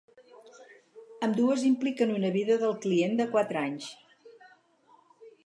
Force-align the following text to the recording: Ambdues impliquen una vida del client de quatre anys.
Ambdues 1.27 1.65
impliquen 1.69 2.15
una 2.15 2.33
vida 2.37 2.57
del 2.65 2.75
client 2.87 3.15
de 3.21 3.29
quatre 3.37 3.63
anys. 3.63 3.93